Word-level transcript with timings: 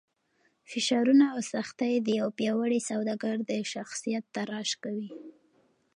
فشارونه 0.69 1.25
او 1.33 1.39
سختۍ 1.51 1.93
د 2.01 2.07
یو 2.19 2.27
پیاوړي 2.37 2.79
سوداګر 2.89 3.35
د 3.49 3.51
شخصیت 3.73 4.23
تراش 4.35 4.69
کوي. 4.83 5.09